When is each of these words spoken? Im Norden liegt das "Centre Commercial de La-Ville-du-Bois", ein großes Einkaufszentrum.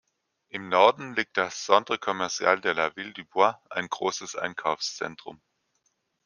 Im 0.49 0.67
Norden 0.69 1.13
liegt 1.13 1.37
das 1.37 1.63
"Centre 1.63 1.99
Commercial 1.99 2.59
de 2.59 2.71
La-Ville-du-Bois", 2.73 3.53
ein 3.69 3.87
großes 3.87 4.35
Einkaufszentrum. 4.35 5.39